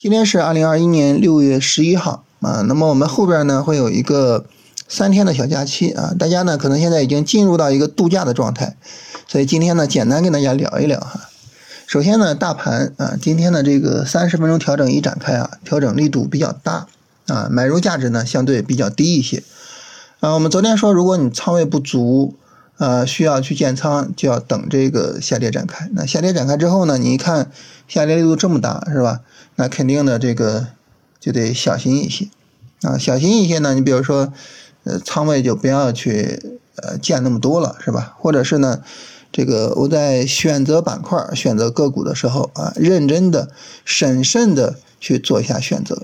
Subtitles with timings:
[0.00, 4.46] 今天是二零二一年六月十一号啊，那么我们后边呢会有一个
[4.86, 8.76] 三天的小假期啊，大家呢可能现在已经进入到一个度假的状态，
[9.26, 11.28] 所以今天呢简单跟大家聊一聊哈。
[11.88, 16.86] 首先呢，大盘啊，今天的这个三十分钟调整一展开啊，调整力度比较大
[17.26, 19.42] 啊，买入价值呢相对比较低一些
[20.20, 20.34] 啊。
[20.34, 22.36] 我们昨天说，如果你仓位不足。
[22.78, 25.90] 呃，需要去建仓，就要等这个下跌展开。
[25.94, 27.50] 那下跌展开之后呢，你一看
[27.88, 29.20] 下跌力度这么大，是吧？
[29.56, 30.68] 那肯定的，这个
[31.18, 32.28] 就得小心一些
[32.82, 33.74] 啊，小心一些呢。
[33.74, 34.32] 你比如说，
[34.84, 38.14] 呃，仓位就不要去呃建那么多了，是吧？
[38.16, 38.80] 或者是呢，
[39.32, 43.48] 这个我在选择板块、选择个股的时候啊，认真的、
[43.84, 46.02] 审慎的去做一下选择。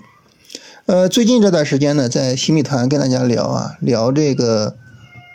[0.86, 4.74] 呃，最近这段时间呢，在新米团跟大家聊啊，聊这个。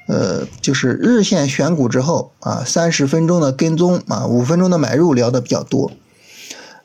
[0.10, 5.92] 呃，就是日线选股之后啊，三十分钟的跟踪啊，五分钟的买入聊的比较多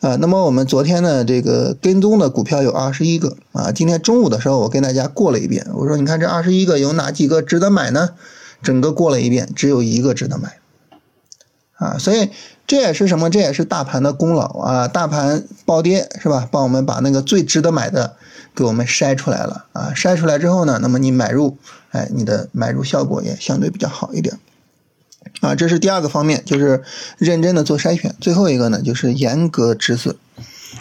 [0.01, 0.17] 啊。
[0.17, 3.73] 那么我们昨天呢，这个跟踪的股票有二十一个啊。
[3.73, 8.11] 今天中午的时候，我跟大家过了一遍，我说你看这二十一个有哪几个值得买呢？
[8.63, 10.59] 整个过了一遍，只有一个值得买
[11.77, 11.97] 啊。
[11.97, 12.29] 所以
[12.67, 13.31] 这也是什么？
[13.31, 14.87] 这也是大盘的功劳啊。
[14.87, 16.47] 大盘暴跌是吧？
[16.53, 18.17] 帮我们把那个最值得买的。
[18.57, 19.91] 给我们筛出来了啊！
[19.97, 21.59] 筛出来之后呢，那么你买入，
[21.95, 24.37] 哎，你的买入效果也相对比较好一点
[25.41, 25.55] 啊。
[25.55, 26.83] 这是第二个方面，就是
[27.19, 28.13] 认真的做筛选。
[28.21, 30.17] 最后一个呢，就是严格止损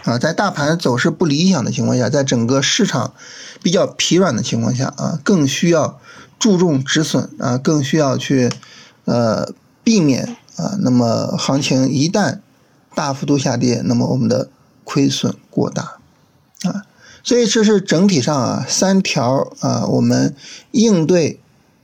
[0.06, 0.18] 啊。
[0.18, 3.14] 在大盘走势不理想的情况下，在整个市场
[3.62, 6.00] 比较疲软的情况下啊，更需要
[6.40, 8.52] 注重止损啊，更需要去
[9.06, 10.76] 呃避免啊。
[10.80, 12.40] 那么行情一旦
[12.96, 14.50] 大幅度下跌，那么我们的
[14.84, 16.00] 亏损过大
[16.64, 16.88] 啊。
[17.24, 20.36] 所以这是整体上啊三条啊，我们
[20.72, 21.40] 应对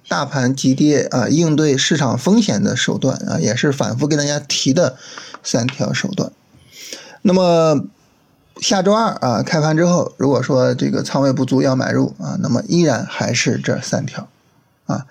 [0.10, 4.98] 大盘急跌啊，应对市场风险的手段啊，也是反复跟大家提的
[5.42, 6.30] 三条手段。
[7.22, 7.86] 那么
[8.60, 14.28] 下周二啊开盘之后，如果说这个仓位不足要买入啊，那么依然还是这三条
[14.88, 15.06] 啊。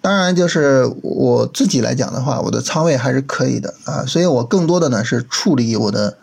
[0.00, 6.16] 当然，就是我自己来讲的话，我的仓位还是可以的啊，所以我更多的呢是处理我的。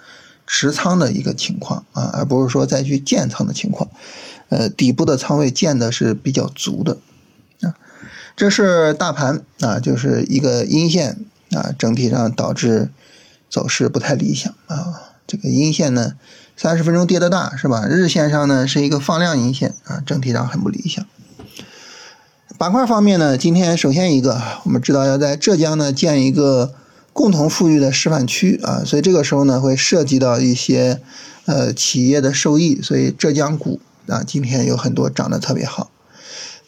[0.53, 3.89] 持仓的一个情况啊，而不是说再去建仓的情况，
[4.49, 6.97] 呃，底部的仓位建的是比较足的
[7.61, 7.73] 啊。
[8.35, 12.89] 这是大盘啊，就是一个阴线啊，整体上导致
[13.49, 15.15] 走势不太理想啊。
[15.25, 16.15] 这个阴线呢，
[16.57, 17.87] 三十分钟跌的大是吧？
[17.87, 21.05] 日线上呢是一个放量阴线啊，整体上很不理想。
[22.57, 26.73] 板块方面呢，今天首先一个，我们知道要在浙江呢建一个。
[27.13, 31.01] 共同富裕的示范区啊，所以这个时候呢，会涉及到一些
[31.45, 35.91] 呃企业的受益，所以浙江股啊今天有很多涨得特别好。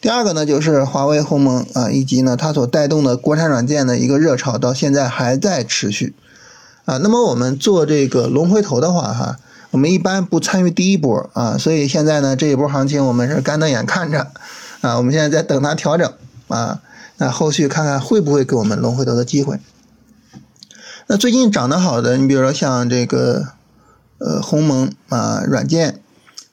[0.02, 6.14] 第二个呢，就是华为鸿蒙啊，以及呢它所带动的国产软件的一个热潮，到现在还在持续
[6.84, 6.98] 啊。
[6.98, 9.38] 那么我们做这个龙回头的话哈，
[9.70, 14.30] 我们一般不参与第一波啊，所以现在呢这一波行情我们是干瞪眼看着
[14.82, 16.12] 啊，我们现在在等它调整
[16.48, 16.82] 啊，
[17.16, 19.58] 那后续看看会不会给我们龙回头的机会。
[21.06, 23.48] 那最近涨得好的，你比如说像这个，
[24.16, 26.00] 呃，鸿蒙啊，软件，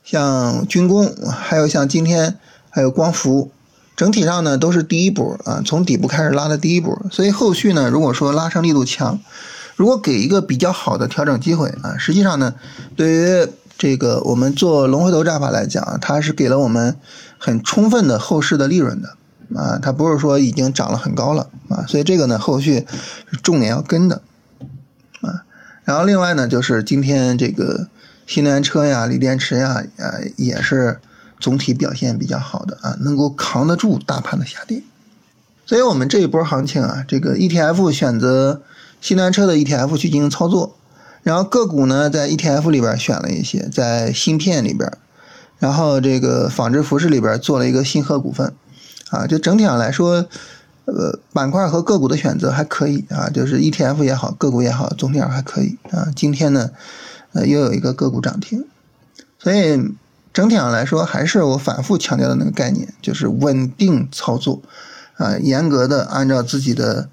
[0.03, 2.37] 像军工，还有像今天
[2.69, 3.49] 还有光伏，
[3.95, 9.17] 整体上呢都是第一波啊，从底部开始拉的第一波，所以后续呢，如果说拉升力度强，
[9.77, 12.53] 如果给一个比较好的调整机会啊，实际上呢，
[12.97, 13.47] 对于
[13.77, 16.97] 这个我们做龙回头战法来讲，它是给了我们
[17.37, 19.15] 很充分的后市的利润的
[19.57, 22.85] 啊，它不是说已经涨了很高了啊，所以这个呢，后续
[23.31, 24.21] 是重点要跟的。
[25.83, 27.87] 然后另外呢，就是今天这个
[28.27, 30.99] 新能源车呀、锂电池呀，呃，也是
[31.39, 34.83] 总体表现比较好的啊，能够扛得住大盘的下跌。
[35.65, 38.61] 所以我们这一波行情啊，这个 ETF 选择
[39.01, 40.75] 新能源车的 ETF 去进行操作，
[41.23, 44.91] 然后个股呢在 ETF 里边选了一些，在芯片里边，
[45.57, 48.53] 然后这个纺织服饰里边做了一个新和股份，
[49.09, 50.27] 啊，就整体上来说。
[50.85, 56.11] 呃，板块和个股的选择还可以啊，就是 ETF 也好，个股也好，总体上还可以啊。
[56.15, 56.71] 今天呢，
[57.33, 58.65] 呃，又有一个个股涨停，
[59.37, 59.93] 所以
[60.33, 64.61] 整体上来说，还是我反复强调的那个概念，就是稳定操作
[65.17, 67.09] 啊，严格的按照自己的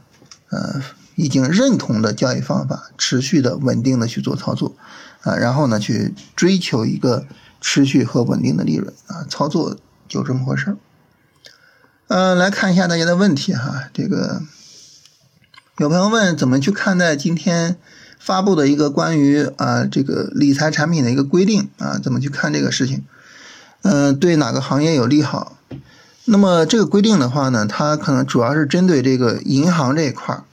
[0.49, 0.83] 呃
[1.17, 4.75] 已经认同的交易方法，持续的稳定的去做操作
[5.23, 7.27] 啊，然后呢，去追求一个
[7.61, 9.77] 持续和稳定的利润啊，操作
[10.09, 10.77] 就这么回事儿。
[12.09, 13.85] 嗯，来看一下大家的问题哈。
[13.93, 14.41] 这个
[15.77, 17.77] 有朋友问怎么去看待今天
[18.19, 22.01] 发布的一个关于啊这个理财产品的一个规定啊？
[22.03, 23.05] 怎么去看这个事情？
[23.83, 25.59] 嗯，对哪个行业有利好？
[26.25, 30.45] 那么这个规定的话呢，它可能主要是针对这个银行这一块儿。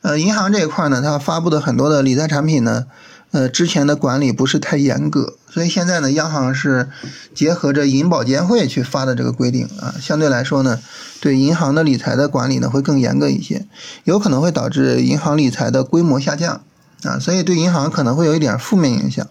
[0.00, 2.86] 呃，银行这一块呢，它发布的很多的理财产品呢，
[3.32, 6.88] 呃，之前的管理不是太严格，所以现在呢，央行是
[7.34, 10.78] 结合着银保监会去发的这个规定啊，相对来说呢，
[11.18, 13.66] 对银行的理财的管理呢会更严格一些，
[14.04, 16.60] 有可能会导致银行理财的规模下降
[17.04, 19.26] 啊，所以对银行可能会有一点负面影响，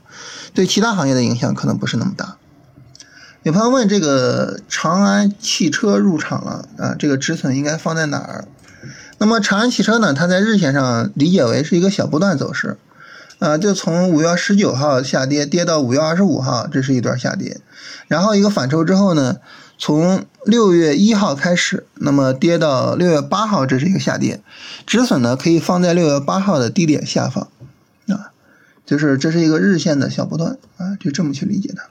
[0.54, 2.38] 对其他行业的影响可能不是那么大。
[3.44, 8.46] 有朋友问这个长安汽车入场了啊，这个止损应该放在哪儿？
[9.20, 12.80] 那么长安汽车呢，它在日线上理解为是一个小波段走势。
[13.42, 17.60] 啊，就从五月十九号下跌，跌到五月二十五号，这是一段下跌，
[18.08, 19.38] 然后一个反抽之后呢，
[19.80, 24.44] 从六月一号开始，那么跌到六月八号，这是一个下跌，
[24.86, 27.50] 止损呢可以放在六月八号的低点下方，
[28.10, 28.30] 啊，
[28.86, 31.90] 就是这是一个日线的小波段啊，就这么去理解它。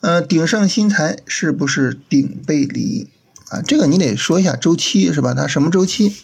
[0.00, 3.10] 呃，鼎盛新材是不是顶背离
[3.50, 3.60] 啊？
[3.60, 5.34] 这个你得说一下周期是吧？
[5.34, 6.16] 它什么周期？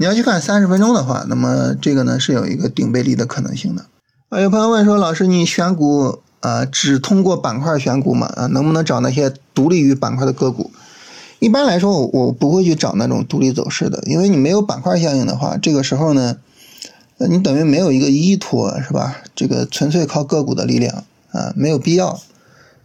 [0.00, 3.84] 你要去看三十分钟的话，那么这个呢是有一个顶背离的可能性的。
[4.30, 8.26] 啊，有朋友问说，老师你选股啊，只通过板块选股吗？
[8.34, 10.70] 啊，能不能找那些独立于板块的个股？
[11.38, 16.38] 一般来说，我不会去找那种独立走势的，因为你没有板块效应的话，这个时候呢，
[17.18, 19.18] 你等于没有一个依托，是吧？
[19.36, 22.18] 这个纯粹靠个股的力量啊，没有必要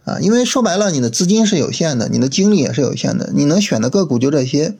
[0.04, 4.74] 啊，因为说白了，你的资金是有限的，你的精力也是有限的，你能选的个股就这些。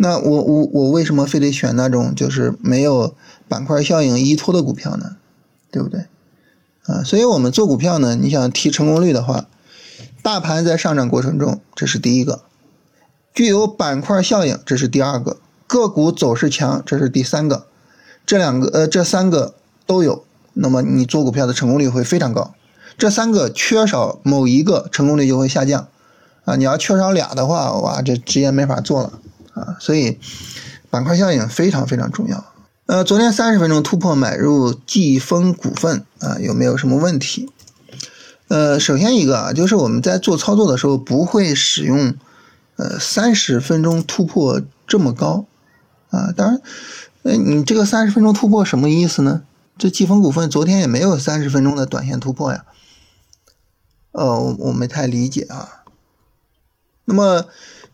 [0.00, 3.14] 那我我我为什么非得选那种就是没有
[3.48, 5.16] 板块效应依托的股票呢？
[5.70, 6.06] 对不对？
[6.86, 9.46] 啊，所以我们做股票呢，你想提成功率的话，
[10.22, 12.44] 大盘在上涨过程中，这是第一个；
[13.34, 15.36] 具有板块效应，这是第二个；
[15.66, 17.66] 个股走势强，这是第三个。
[18.24, 19.54] 这两个呃，这三个
[19.84, 20.24] 都有，
[20.54, 22.54] 那么你做股票的成功率会非常高。
[22.96, 25.88] 这三个缺少某一个，成功率就会下降。
[26.44, 29.12] 啊，你要缺少俩的话，哇，这直接没法做了。
[29.58, 30.18] 啊，所以
[30.88, 32.44] 板块效应非常非常重要。
[32.86, 37.50] 呃，昨天三十分钟突破买入季风股份啊，有没有什么问题？
[38.46, 42.14] 呃，首先一个啊，就是我们在做操作的时候不会使用
[42.76, 45.46] 呃三十分钟突破这么高
[46.10, 46.32] 啊。
[46.34, 46.60] 当然，
[47.24, 49.42] 呃，你这个三十分钟突破什么意思呢？
[49.76, 52.64] 这季风股份昨天也没有三十分钟的短线突破呀。
[54.12, 55.82] 呃，我我没太理解啊。
[57.04, 57.44] 那么。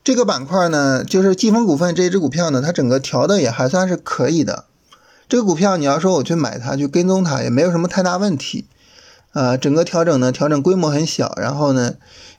[0.05, 4.67] 这个板块呢，就是季风股份这一只股票呢，它整个调的也还算是可以的。
[5.31, 8.67] 这个股票你要说我去买它，去跟踪它，也没有什么太大问题。
[9.33, 11.95] 呃，整个调整呢，调整规模很小，然后呢，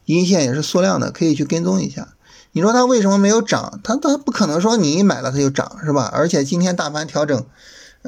[0.05, 2.09] 阴线也是缩量的，可以去跟踪一下。
[2.51, 3.79] 你说它为什么没有涨？
[3.83, 6.07] 它它不可能说你一买了它就涨是吧？
[6.13, 7.43] 而且今天大盘调整，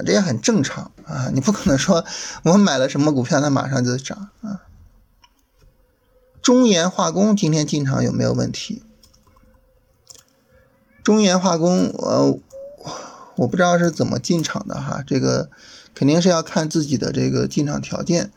[0.05, 1.31] 这也很正常啊。
[1.33, 2.05] 你不可能说
[2.43, 4.61] 我买了什么股票它马上就涨啊。
[6.43, 8.83] 中盐化工今天进场有没有问题？
[11.07, 12.37] 中盐化工，呃，
[13.37, 15.49] 我不知道是怎么进场的哈，这个
[15.95, 18.29] 肯定是要看自己的这个进场条件。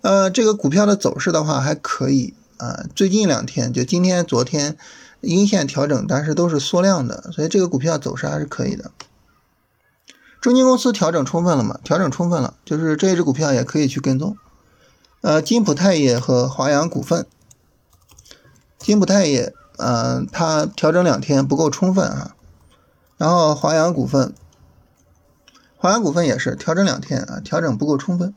[0.00, 4.78] 呃，这个股票的走势的话还可以啊，最近两天就今天、昨天
[5.20, 8.90] 阴线调整，但是都是缩量的，所以这个股票走势还是可以的。
[10.40, 11.78] 中金公司调整充分了嘛？
[11.84, 14.34] 调整充分了，就是这一只股票也可以去跟踪。
[15.20, 17.26] 呃，金普泰业和华阳股份，
[18.78, 19.52] 金普泰业。
[19.78, 22.34] 嗯，它调整两天不够充分啊。
[23.16, 24.32] 然后华阳股份，
[25.76, 28.34] 华阳股份也是调整两天啊，调整不够充分。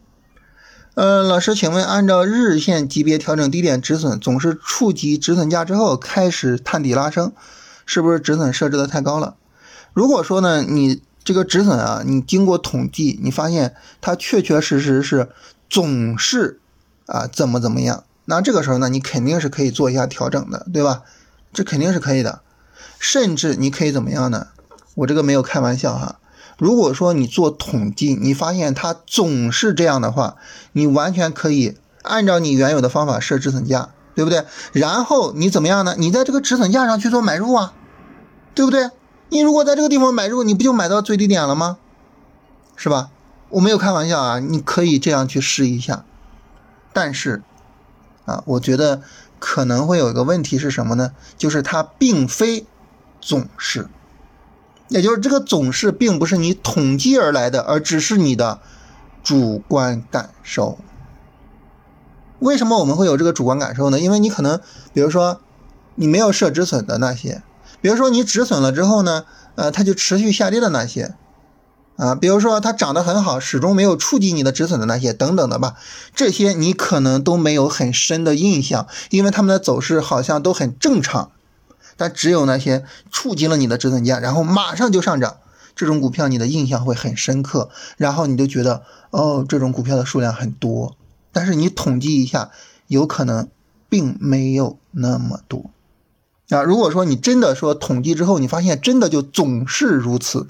[0.93, 7.31] 呃，老师，请问按照日线级别调整低点止损，总是触及止损价之后开始探底拉升，
[7.85, 9.35] 是不是止损设置的太高了？
[9.93, 15.29] 如果说呢，你这个止损啊，你经过统计，你发现它确确实实是
[15.69, 16.59] 总是
[17.05, 21.03] 啊怎么怎么样，那这个时候呢，你肯定是可以做一下调整的，对吧？
[21.53, 22.41] 这肯定是可以的，
[22.99, 24.47] 甚至你可以怎么样呢？
[24.95, 26.17] 我这个没有开玩笑哈。
[26.57, 30.35] 如果说你做统计，你发现它总是这样的话，
[30.73, 34.45] 你完全可以按照你原有的方法设止损价，对不对？
[34.71, 35.95] 然后你怎么样呢？
[35.97, 37.73] 你在这个止损价上去做买入啊，
[38.53, 38.89] 对不对？
[39.29, 41.77] 你如果在这个地方买入，你不就买到最低点了吗？
[42.75, 43.09] 是吧？
[43.49, 46.05] 我没有开玩笑啊，你可以这样去试一下。
[46.93, 47.41] 但是
[48.25, 49.01] 啊，我觉得。
[49.41, 51.13] 可能会有一个问题是什么呢？
[51.35, 52.67] 就是它并非
[53.19, 53.87] 总是，
[54.87, 58.59] 也就是这个总是并不是你统计而来的，而只是你的
[59.23, 60.77] 主观感受。
[62.37, 63.99] 为什么我们会有这个主观感受呢？
[63.99, 64.61] 因为你可能，
[64.93, 65.41] 比如说
[65.95, 67.41] 你没有设止损的那些，
[67.81, 71.15] 比如说你止损了之后呢，呃，它就持续下跌的那些。
[71.97, 75.75] 啊，比如说它涨得很好，始终没有触及你的止损的那些等等的吧，
[76.15, 81.31] 这些你可能都没有很深的印象，因为他们的走势好像都很正常。
[81.97, 85.37] 但只有那些触及了你的止损价，然后马上就上涨，
[85.75, 88.81] 这种股票你的印象会很深刻，然后你就觉得
[89.11, 90.95] 哦，这种股票的数量很多，
[91.31, 92.49] 但是你统计一下，
[92.87, 93.47] 有可能
[93.87, 95.69] 并没有那么多
[96.49, 96.63] 啊。
[96.63, 100.47] 如果说你真的说统计之后，你发现真的就总是如此，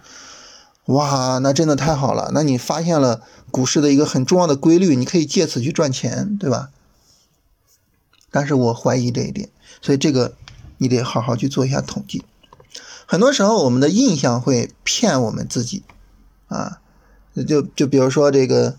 [0.91, 6.69] 哇，那真的太好了，那你发现了股市的一个很重要的规律，你可以借此去赚钱，对吧？
[8.29, 9.49] 但是我怀疑这一点，
[9.81, 10.33] 所以这个
[10.77, 12.23] 你得好好去做一下统计。
[13.05, 15.83] 很多时候，我们的印象会骗我们自己，
[16.47, 16.79] 啊，
[17.47, 18.75] 就就比如说这个，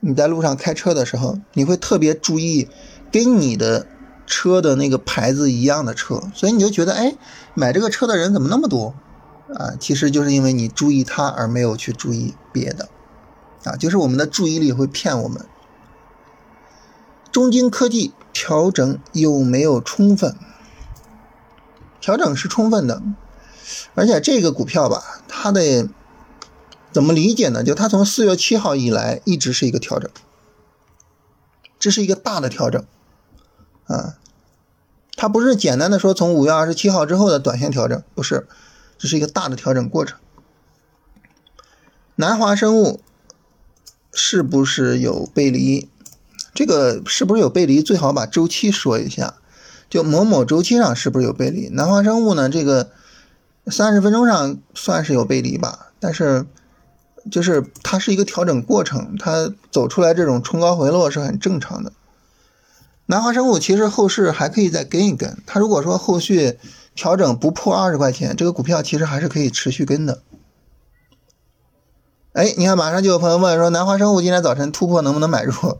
[0.00, 2.68] 你在路上开车的时候，你会特别注意
[3.12, 3.86] 跟你的
[4.26, 7.16] 车的那个牌子一样的车，所以你就觉得，哎，
[7.54, 8.94] 买这个车的人怎么那么多？
[9.54, 12.88] 啊，其实就是因为你注意它而没有去注意别的，
[13.64, 15.46] 啊，就是我们的注意力会骗我们。
[17.30, 20.34] 中金科技调整有没有充分？
[22.00, 23.02] 调整是充分的。
[23.94, 25.88] 而且这个股票吧，它的
[26.92, 27.64] 怎么理解呢？
[27.64, 30.08] 就它从四月七号以来一直是一个调整，
[31.78, 32.84] 这是一个大的调整
[33.86, 34.18] 啊，
[35.16, 38.46] 它不是简单的说从五月二十七号之后的短线调整，不是，
[38.98, 40.18] 这是一个大的调整过程。
[42.14, 43.00] 南华生物
[44.12, 45.88] 是不是有背离？
[46.54, 47.82] 这个是不是有背离？
[47.82, 49.34] 最好把周期说一下，
[49.88, 51.68] 就某某周期上是不是有背离？
[51.68, 52.48] 南华生物呢？
[52.48, 52.90] 这个。
[53.68, 56.46] 三十分钟上算是有背离吧，但是
[57.32, 61.92] 就是它是一个调整过程，它走出来这种冲高回落是很正常的。
[63.06, 66.56] 南华生物其实后市还可以再跟一跟，它如果说后续
[66.96, 70.22] 调整不破二十块钱，这个股票其实还是可以持续跟的。
[72.32, 75.52] 哎，你看马上就有朋友问说，南华生物今天早晨突破能不能买入？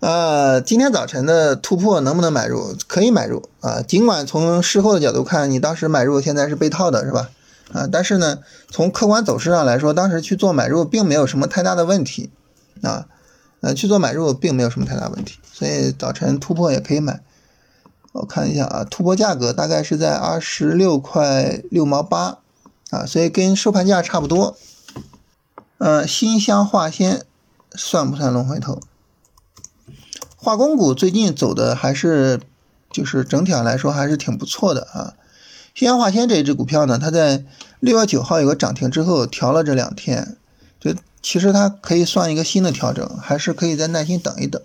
[0.00, 2.76] 呃，今天早晨的突破能不能买入？
[2.86, 3.80] 可以买入啊。
[3.80, 7.30] 尽管从事后的角度看，你当时买入现在是被套的，是吧？
[7.72, 8.40] 啊，但是呢，
[8.70, 12.30] 从客观走势上来说，当时去做买入并没有什么太大的问题
[12.82, 13.06] 啊。
[13.60, 17.22] 呃，去做买入并没有什么太大问题，所以早晨突破也可以买。
[18.14, 22.38] 我看一下啊，突破价格大概是在二十六块六毛八
[22.90, 24.56] 啊，所以跟收盘价差不多。
[25.78, 27.26] 呃，新乡化纤
[27.74, 28.78] 算不算龙回头？
[30.36, 32.40] 化工股最近走的还是，
[32.88, 35.14] 就是整体上来说还是挺不错的啊。
[35.74, 37.44] 新乡化纤这一只股票呢，它在
[37.80, 40.36] 六月九号有个涨停之后调了这两天，
[40.78, 44.62] 就其实它可以算一个新的调整，还是可以再耐心等一等。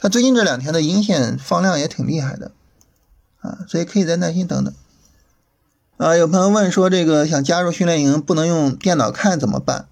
[0.00, 2.50] 它最近这两天的阴线放量也挺厉害的
[3.48, 4.74] 啊，所以可以再耐心等等。
[5.96, 9.86] 啊，有朋友问说这个想加入训练营不能用电脑看怎么办？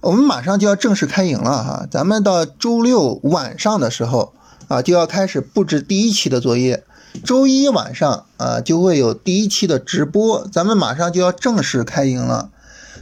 [0.00, 4.34] 我们马上就要正式开营了哈，咱们到周六晚上的时候。
[4.68, 6.84] 啊，就要开始布置第一期的作业，
[7.24, 12.50] 周一晚上啊就会有第一期的直播，咱们马上就要正式开营了，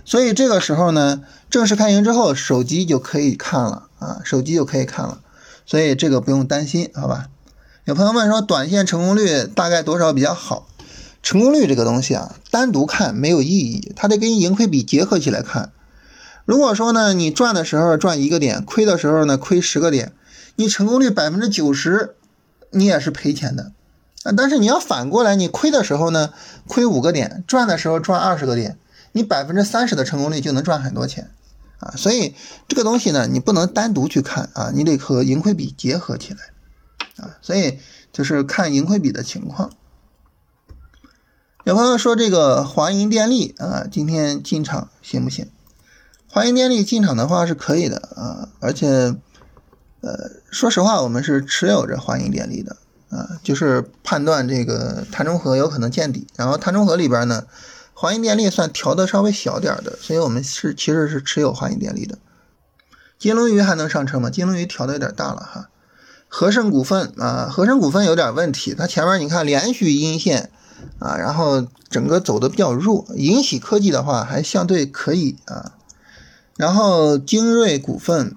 [0.04, 5.18] 所以这个时候呢，正式开营之后，手机就可以看了啊，手机就可以看了，
[5.66, 7.26] 所以这个不用担心，好吧？
[7.86, 10.66] 有朋友问说，短线成功率大概多少比较好？
[11.22, 15.70] 成功率这个东西啊，单独看没有意义，它得跟盈亏比结合起来看。
[16.44, 20.12] 如果说呢，你赚的时候赚一个点，亏的时候呢亏十个点。
[20.56, 22.16] 你成功率百分之九十，
[22.72, 23.70] 你也是赔钱的
[24.24, 24.32] 啊！
[24.36, 26.30] 但是你要反过来，你亏的时候呢，
[26.66, 28.76] 亏五个点；赚的时候赚二十个点，
[29.12, 31.30] 你百分之三十的成功率就能赚很多钱
[31.78, 31.94] 啊！
[31.96, 32.34] 所以
[32.66, 36.38] 这个东西呢，你不能单独去看啊，你得和盈亏比结合起来
[37.16, 37.38] 啊！
[37.42, 37.78] 所以
[38.12, 39.70] 就是看盈亏比的情况。
[41.64, 45.50] 有朋友说这个华银电力啊，今天进场行不行？
[46.28, 49.16] 华银电力进场的话是可以的啊，而且。
[50.02, 52.76] 呃，说实话，我们是持有着华银电力的
[53.08, 57.44] 啊，就是判断这个碳中和有可能见底，然后碳中和里边呢，
[57.92, 62.18] 华银电力算调的稍微小点的，所以我们是其实是持有华银电力的。
[63.18, 64.30] 金龙鱼还能上车吗？
[64.30, 65.70] 金龙鱼调的有点大了哈。
[66.38, 70.50] 和盛股份啊，和盛股份有点问题，它前面你看连续阴线
[70.98, 73.06] 啊，然后整个走的比较弱。
[73.14, 75.72] 银喜科技的话还相对可以啊，
[76.58, 78.36] 然后精锐股份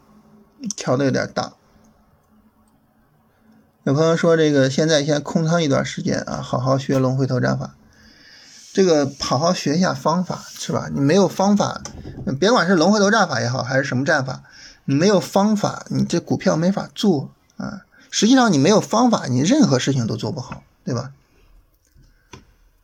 [0.77, 1.51] 调的有点大。
[3.83, 7.75] 有朋友说，这个现在先空仓一段时间啊，好好学龙回头战法。
[8.71, 10.87] 这个好好学一下方法是吧？
[10.93, 11.81] 你没有方法，
[12.39, 14.43] 别管是龙回头战法也好，还是什么战法，
[14.85, 17.81] 你没有方法，你这股票没法做啊。
[18.09, 21.11] 实际上你没有方法，你任何事情都做不好，对吧？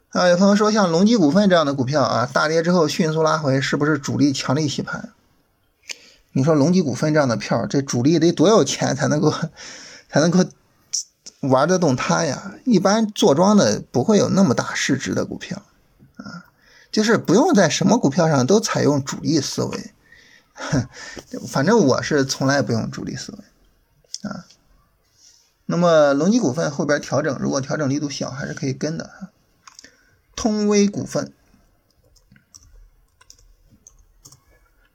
[0.09, 5.09] 啊，有朋友说，像隆基股份这样的股票啊，大跌之后迅速拉回，是不是主力强力洗盘？
[6.33, 9.31] 你说隆基股份这样的票，这主力得多有钱才能够
[10.09, 10.45] 才能够？
[11.41, 12.53] 玩得动它呀？
[12.63, 15.61] 一般坐庄的不会有那么大市值的股票
[16.15, 16.45] 啊，
[16.91, 19.91] 就是不用在什么股票上都采用主力思维，
[21.47, 23.37] 反正我是从来不用主力思维。
[25.67, 29.29] 那么隆基股份后边调整，如果调整力度小，还是可以跟的。
[30.35, 31.31] 通威股份，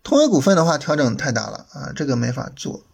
[0.02, 2.84] 通威股份的话调整太大了啊，这个没法做。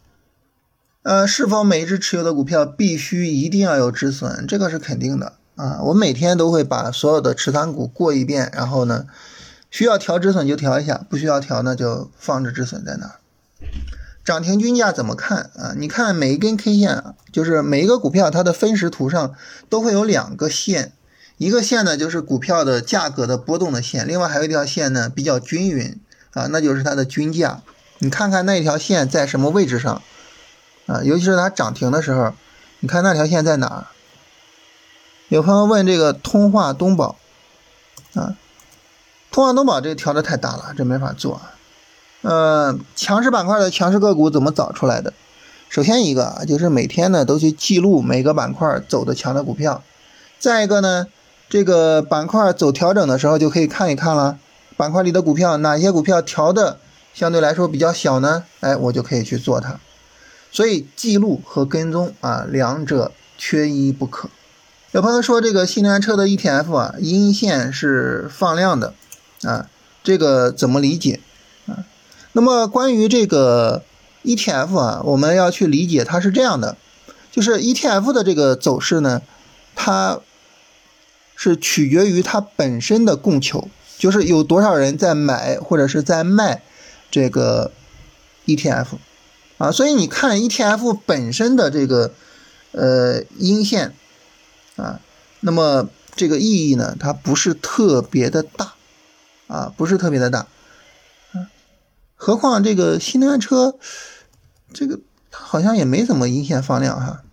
[1.03, 4.47] 呃，是否每一只持有的股票必须一定要有止损？
[4.47, 5.81] 这个是肯定的啊。
[5.83, 9.07] 我每天都会把所有的持仓股过一遍，然后呢，
[9.69, 13.19] 需要调止损就调一下，不需要调呢就放置止损在那儿。
[14.27, 15.71] 涨停均价怎么看啊？
[15.77, 19.33] 你看每一根 K 线啊，就是每一个股票它的分时图上
[19.69, 20.91] 都会有两个线，
[21.37, 25.97] 一个线呢就是股票的价格的波动的线，另外还有一条线呢比较均匀
[26.33, 27.61] 啊，那就是它的均价。
[27.99, 30.01] 你看看那一条线在什么位置上？
[30.87, 32.33] 啊，尤其是它涨停的时候，
[32.81, 33.87] 你看那条线在哪儿？
[35.29, 37.15] 有朋友问这个通化东宝，
[38.13, 38.35] 啊，
[39.31, 41.39] 通化东宝这个调的太大了，这没法做。
[42.21, 45.13] 呃，强势板块的强势个股怎么找出来的？
[45.69, 49.83] 首先一个啊，就是每天呢都去记录每个板块走的强的股票。
[50.39, 51.07] 再一个呢，
[51.49, 54.39] 这个板块走调整的时候就可以看一看了，
[54.75, 56.79] 板块里的股票哪些股票调的
[57.13, 58.45] 相对来说比较小呢？
[58.61, 59.79] 哎，我就可以去做它。
[60.51, 64.29] 所以记录和跟踪啊，两者缺一不可。
[64.91, 68.93] 有朋友说这个新能源车的 ETF 啊，阴线是放量的
[69.43, 69.67] 啊，
[70.01, 71.19] 这个怎么理解？
[72.37, 73.81] 那么关于这个
[74.23, 76.77] ETF 啊，我们要去理解它是这样的，
[77.31, 79.23] 就是 ETF 的这个走势呢，
[79.73, 80.19] 它
[81.35, 83.67] 是取决于它本身的供求，
[83.97, 86.61] 就是有多少人在买或者是在卖
[87.09, 87.71] 这个
[88.45, 88.85] ETF。
[89.57, 92.13] 啊，所以你看 ETF 本身的这个
[92.71, 93.95] 呃阴线
[94.75, 94.99] 啊，
[95.39, 98.75] 那么这个意义呢，它不是特别的大
[99.47, 100.45] 啊，不是特别的大。
[102.17, 103.77] 何况这个新能源车，
[104.73, 104.99] 这个
[105.31, 107.23] 好像也没怎么阴线放量哈。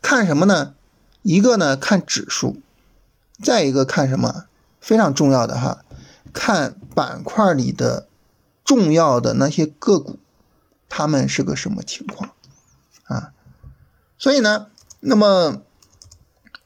[0.00, 0.74] 看什么呢？
[1.20, 2.56] 一个呢看指数，
[3.42, 4.44] 再一个看什么
[4.80, 5.84] 非常重要的哈，
[6.32, 8.08] 看板块里的
[8.64, 10.18] 重要的那些个股。
[10.96, 12.30] 他们是个什么情况
[13.06, 13.32] 啊？
[14.16, 14.68] 所以呢，
[15.00, 15.60] 那么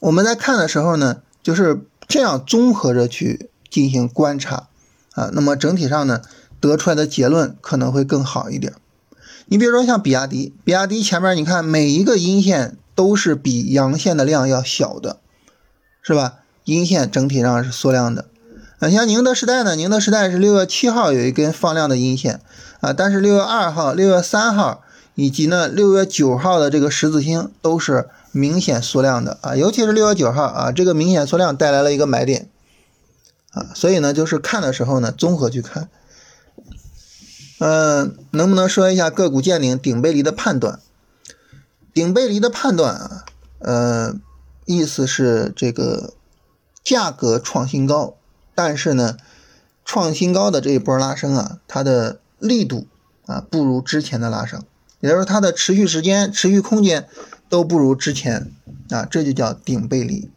[0.00, 4.68] 我们在看的时候呢，就是这样综合着去进行观察
[5.12, 5.30] 啊。
[5.32, 6.20] 那么整体上呢，
[6.60, 8.74] 得出来的结论可能会更好一点。
[9.46, 15.18] 你比如说像比亚迪，比亚迪前面你看每一个阴线都是比阳线的量要小的，
[16.02, 16.40] 是吧？
[16.64, 18.26] 阴线整体上是缩量的。
[18.78, 22.40] 啊，像宁德时代呢，宁德时代是六月七号有一根放量的阴线。
[22.80, 24.82] 啊，但是六月二号、六月三号
[25.16, 32.48] 以及呢六月九号的这个十字星都是明显缩量的啊，尤其是六月九号啊，这个明显缩量带来了一个买点
[33.50, 35.88] 啊，所以呢就是看的时候呢综合去看，
[37.58, 40.80] 嗯，能不能说一下个股见顶顶背离的判断？
[41.92, 43.24] 顶背离的判断啊，
[43.58, 44.14] 呃，
[44.66, 46.14] 意思是这个
[46.84, 48.14] 价格创新高，
[48.54, 49.16] 但是呢
[49.84, 52.86] 创新高的这一波拉升啊，它的力度
[53.26, 54.62] 啊不如之前的拉升，
[55.00, 57.08] 也就是说它的持续时间、持续空间
[57.48, 58.52] 都不如之前
[58.90, 60.30] 啊，这就叫顶背离。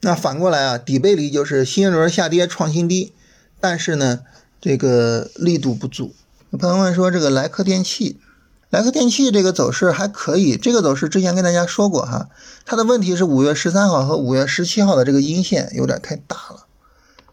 [0.00, 3.12] 那反过来啊，底背离就是新一轮下跌创新低，
[3.60, 4.20] 但是呢
[4.58, 6.14] 这个力度不足。
[6.52, 8.20] 有朋友问说这个莱克电器，
[8.68, 12.28] 莱克电器这个走势还可以，这个走势之前跟大家说过哈，
[12.66, 16.66] 它的问题是五月十三号和五月十七号的这个阴线有点太大了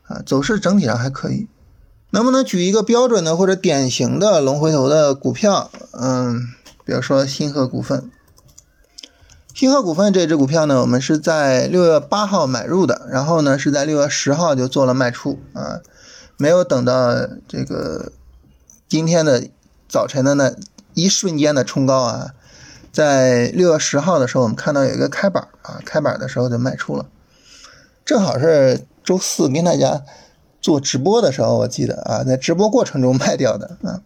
[0.04, 1.50] 啊，走势整体上还可以。
[2.12, 5.70] 能不能举一个标准的或者典型的龙回头的股票？
[5.92, 6.48] 嗯，
[6.86, 8.10] 比如说星河股份。
[9.54, 15.82] 星河股份这只股票呢，我们是在六月八号买入的，然后呢是在六月十号就做了卖出啊，
[16.38, 18.14] 没有等到这个
[18.90, 19.48] 今天的
[19.88, 20.54] 早晨的那
[20.94, 22.34] 一瞬间的冲高啊，
[22.92, 27.06] 在六月十号的时候，我们看到有一个开板啊，开板的时候就卖出了，
[28.04, 30.02] 正好是周四跟大家。
[30.62, 34.04] 做直播的时候，我记得啊，在直播过程中卖掉的啊，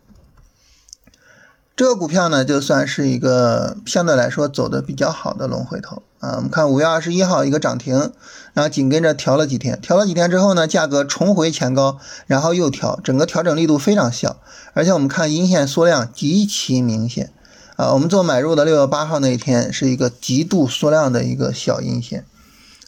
[1.75, 6.35] 这个股票呢，就算是一个相对来说走的比较好的龙回头啊。
[6.37, 8.11] 我们看五月二十一号一个涨停，
[8.53, 14.37] 然后紧跟着调了几天，调了几天之后呢，价格重回前高，然后又调，整个调整力度非常小，
[14.73, 17.31] 而且我们看阴线缩量极其明显
[17.75, 17.91] 啊。
[17.93, 22.25] 我们做买入的六月八号那一天是一个极度缩量的一个小阴线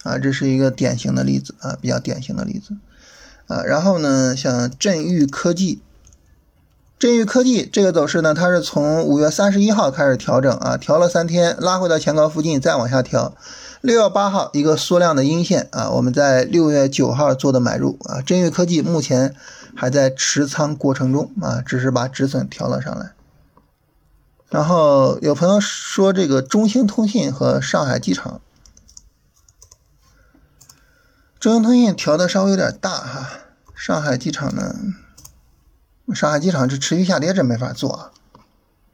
[0.04, 2.76] 啊，这是一个典型的例子啊，比较典型的例子。
[3.48, 5.80] 啊，然后呢，像振裕科技，
[7.06, 13.36] 振裕科技这个走势呢，它是从五月三十一号开始调整啊，调了三天，拉回到前高附近，再往下调，
[13.82, 18.24] 六月八号一个缩量的阴线啊，我们在六月九号做的买入啊。
[18.24, 19.36] 真裕科技目前
[19.76, 23.12] 还在持仓过程中啊，只是把止损调了上来。
[24.50, 28.42] 然后有朋友说这个中兴通信和上海机场，
[31.40, 33.30] 中兴通信调的稍微有点大哈，
[33.76, 34.76] 上海机场呢，
[36.14, 38.12] 上海机场是持续下跌，这没法做啊。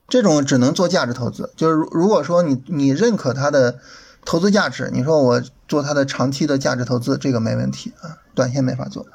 [0.07, 3.79] 这种只能做价值投资，就是如如果说你你认可它的
[4.25, 9.05] 投资价值，你说我做它的长期的价值投资，这个没问题啊，短线没法做。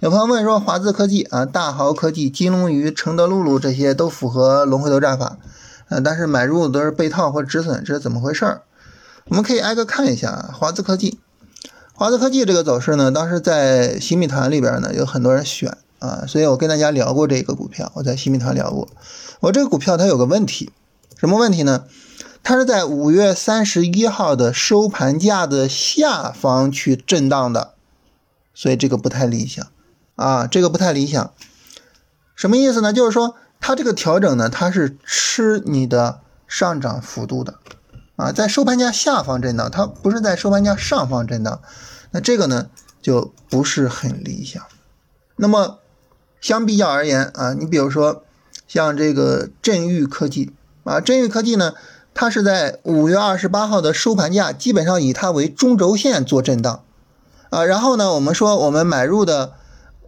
[0.00, 5.36] 有朋友问说华资科技啊、大豪科技、金龙鱼、承德露露这些都符合龙回头战法。
[5.88, 8.62] 呃，但是买入都是被套或止损，这是怎么回事儿？
[9.26, 11.20] 我们可以挨个看一下华资科技。
[11.92, 18.88] 华资科技这个走势呢，当时在新米团里边呢，有很多人选啊，所以我跟大家聊过这个股票，我在新民团聊过。
[19.40, 20.72] 我这个股票它有个问题，
[21.16, 21.84] 什么问题呢？
[22.42, 27.74] 它是在五月三十一号的收盘价的下方去震荡的，
[28.52, 29.66] 所以这个不太理想
[30.16, 31.32] 啊，这个不太理想。
[32.34, 32.92] 什么意思呢？
[32.92, 33.36] 就是说。
[33.64, 37.60] 它这个调整呢，它是吃你的上涨幅度的，
[38.16, 41.60] 啊，在收盘价下方震荡，它不是在收盘价上方震荡，
[42.10, 44.60] 那这个呢就不是很理想。
[45.36, 45.78] 那么
[46.42, 48.22] 相比较而言啊，你比如说
[48.68, 50.52] 像这个振裕科技
[50.84, 51.72] 啊，振裕科技呢，
[52.12, 56.84] 它是在五月二十八号的收盘价，基本上以它为中轴线做震荡，
[57.48, 59.54] 啊，然后呢，我们说我们买入的。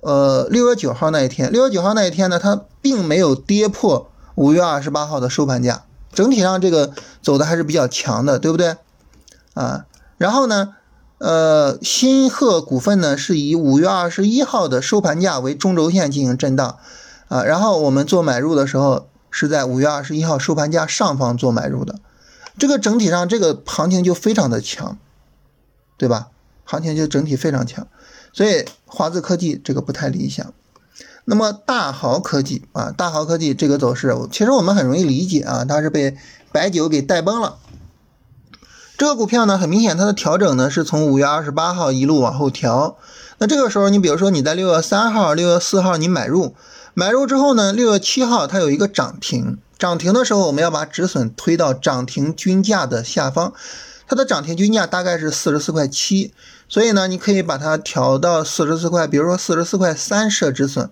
[0.06, 6.92] 呃，六月九号那一天，六月九号那一天呢，它并没有跌破五月二十八号的收盘价，整体上这个
[7.22, 8.76] 走的还是比较强的，对不对？
[9.54, 9.86] 啊，
[10.18, 10.74] 然后呢，
[11.18, 16.76] 呃，新鹤股份呢是以五月二十一号的收盘价为中轴线进行震荡，
[17.28, 22.00] 啊，然后我们做买入的时候是在五月二十一号收盘价上方做买入的，
[22.58, 24.98] 这个整体上这个行情就非常的强，
[25.96, 26.28] 对吧？
[26.64, 27.86] 行情就整体非常强。
[28.32, 30.52] 所以华资科技这个不太理想，
[31.24, 36.16] 那么大豪科技啊，大豪科技这个走势，其实我们很容易理解啊，它是被
[36.50, 37.58] 白酒给带崩了。
[38.96, 42.96] 这个股票呢，很明显它的调整呢是从五月二十八号一路往后调。
[43.38, 46.54] 那这个时候，你比如说你在六月三号、六月四号你买入，
[46.94, 53.52] 买入之后呢，六月七号它有一个涨停，涨停的时候我们要把止损推到涨停均价的下方，
[54.06, 56.32] 它的涨停均价大概是四十四块七。
[56.68, 60.88] 所以呢，你可以把它调到四十四块，比如说四十四块三设止损，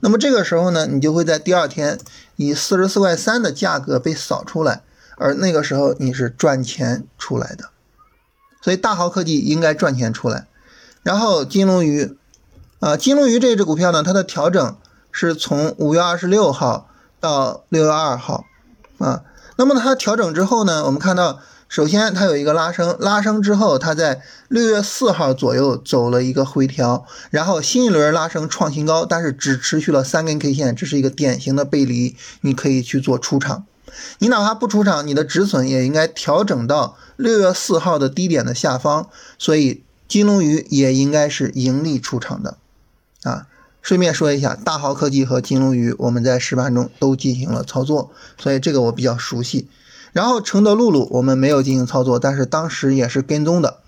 [0.00, 2.00] 那么这个时候呢，你就会在第二天
[2.34, 4.82] 以四十四块三的价格被扫出来，
[5.16, 7.70] 而那个时候你是赚钱出来的。
[8.62, 10.46] 所以大豪科技应该赚钱出来。
[11.02, 12.16] 然后金龙鱼，
[12.80, 14.76] 啊，金龙鱼这只股票呢，它的调整
[15.12, 16.88] 是从五月二十六号
[17.20, 18.44] 到六月二号，
[18.98, 19.22] 啊，
[19.56, 21.40] 那么它调整之后呢，我们看到。
[21.74, 33.66] 首先，它有一个拉升，拉升之后，它在六月四号左右走了一个回调，然后新一轮拉升创新高，但是只持续了三根 K 线，这是一个典型的背离，你可以去做出场。
[34.20, 42.56] 你哪怕不出场，你的止损也应该调整到六月四号的低点的下方，所以金龙鱼也应该是盈利出场的。
[43.24, 43.48] 啊，
[43.82, 49.66] 顺便说一下，大豪科技和金龙鱼我们在实盘中都进行了操作，所以这个我比较熟悉。
[50.14, 53.80] 然后承德露露我们没有进行操作，但是当时也是跟踪的，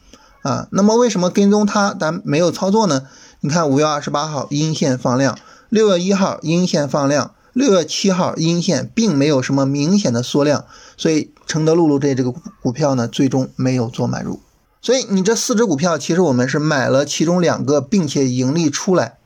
[0.42, 3.06] 啊，那么为什么跟踪它咱没有操作呢？
[3.40, 10.64] 你看五月二十八号阴线放量，六月一号阴线放量，六月七号阴线并没有什么明显的缩量，
[10.96, 14.40] 所以承德露露这这个股票呢最终没有做买入。
[14.82, 19.18] 所以你这四只股票其实我们是买了其中两个，并且盈利出来，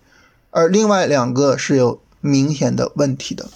[0.51, 3.49] 而另外两个是有明显的问题的。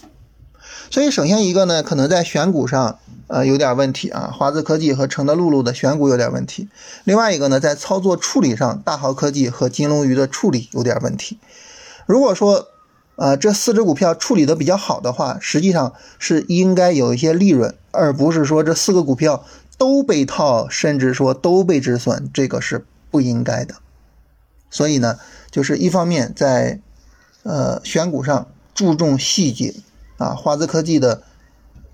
[0.95, 3.01] 所以首先一个呢，可能在选股上。
[3.27, 6.69] 呃，有点问题啊，华资科技和承德露露的选股有点问题。
[7.05, 11.39] 另外一个呢，在操作处理上，大豪科技和金龙鱼的处理有点问题。
[12.07, 12.69] 如果说，
[13.17, 19.45] 呃，这四只股票处理的比较好的话，实际上是应该有一些利润，而不是说这四个股票
[19.79, 23.77] 都被套，甚至说都被止损，这个是不应该的。
[24.71, 25.19] 所以呢，
[25.51, 26.79] 就是一方面在，
[27.43, 29.75] 呃，选股上注重细节
[30.19, 31.23] 啊，华资科技的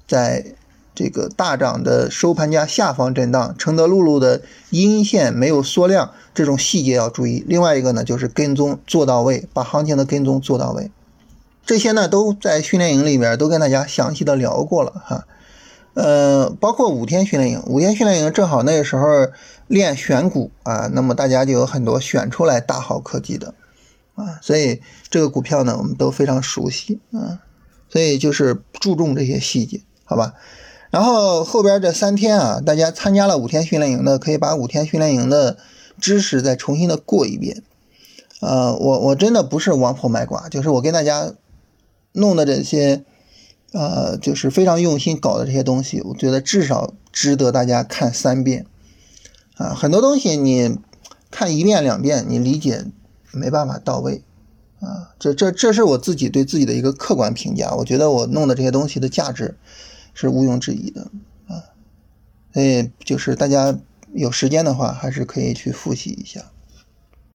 [0.06, 0.54] 在。
[0.92, 7.42] 这个大涨的收盘价下方震荡，承德露露的阴线没有缩量，这种细节要注意。
[7.46, 10.90] 另外一个呢，就是跟踪做到位，把行情的跟踪做到位。
[11.64, 15.26] 这些呢都在训练营里面都跟大家详细的聊过了哈。
[15.94, 19.06] 呃，包括五天训练营，五天训练营正好那个时候
[19.68, 23.54] 练选股啊，那么大家就有很多选出来大好科技的
[24.16, 27.40] 啊，所以这个股票呢我们都非常熟悉啊，
[27.90, 30.34] 所以就是注重这些细节，好吧？
[30.90, 35.56] 然后后边这三天啊，大家参加了五天训练营的，可以把五天训练营的
[36.00, 37.62] 知识再重新的过一遍。
[38.40, 41.32] 呃，我我真的不是王婆卖瓜，就是我跟大家
[42.12, 43.04] 弄的这些，
[43.72, 48.66] 呃，就是非常用心搞的这些东西，我觉得至少值得大家看三遍。
[49.56, 50.78] 啊，很多东西你
[51.30, 52.86] 看一遍两遍，你理解
[53.30, 54.22] 没办法到位。
[54.80, 57.74] 啊，这这这是我自己对自己的一个客观评价。
[57.74, 59.56] 我觉得我弄的这些东西的价值
[60.14, 61.10] 是毋庸置疑的
[61.46, 61.64] 啊。
[62.52, 63.78] 所以就是大家
[64.12, 66.50] 有时间的话，还是可以去复习一下。